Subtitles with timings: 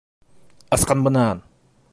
[0.77, 1.47] -Ысҡын бынан!